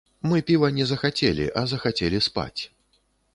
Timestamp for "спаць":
2.29-2.59